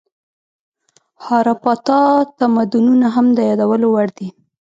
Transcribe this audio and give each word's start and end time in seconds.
هاراپا 1.25 1.73
تمدنونه 2.39 3.07
هم 3.15 3.25
د 3.37 3.39
یادولو 3.49 3.87
وړ 3.93 4.07
دي. 4.17 4.27